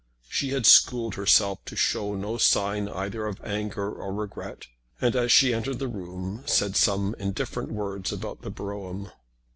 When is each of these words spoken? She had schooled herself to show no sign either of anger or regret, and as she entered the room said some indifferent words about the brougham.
She 0.27 0.49
had 0.49 0.65
schooled 0.65 1.13
herself 1.13 1.63
to 1.65 1.75
show 1.75 2.15
no 2.15 2.37
sign 2.37 2.89
either 2.89 3.27
of 3.27 3.39
anger 3.43 3.93
or 3.93 4.11
regret, 4.11 4.65
and 4.99 5.15
as 5.15 5.31
she 5.31 5.53
entered 5.53 5.77
the 5.77 5.87
room 5.87 6.41
said 6.47 6.75
some 6.75 7.13
indifferent 7.19 7.71
words 7.71 8.11
about 8.11 8.41
the 8.41 8.49
brougham. 8.49 9.11